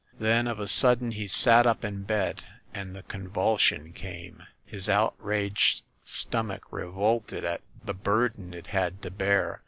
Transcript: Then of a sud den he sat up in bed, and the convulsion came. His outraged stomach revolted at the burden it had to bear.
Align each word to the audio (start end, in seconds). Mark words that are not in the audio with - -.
Then 0.17 0.47
of 0.47 0.59
a 0.59 0.67
sud 0.67 0.99
den 0.99 1.11
he 1.11 1.27
sat 1.27 1.67
up 1.67 1.85
in 1.85 2.01
bed, 2.05 2.41
and 2.73 2.95
the 2.95 3.03
convulsion 3.03 3.93
came. 3.93 4.41
His 4.65 4.89
outraged 4.89 5.83
stomach 6.03 6.65
revolted 6.71 7.45
at 7.45 7.61
the 7.85 7.93
burden 7.93 8.51
it 8.55 8.65
had 8.65 9.03
to 9.03 9.11
bear. 9.11 9.59